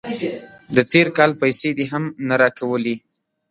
د 0.75 0.77
تیر 0.91 1.07
کال 1.17 1.31
پیسې 1.41 1.69
دې 1.77 1.85
هم 1.91 2.03
نه 2.27 2.35
راکولې. 2.41 2.95